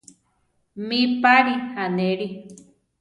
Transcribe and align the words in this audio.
¿Mi 0.87 0.99
páli 1.21 1.53
anéli? 1.83 2.27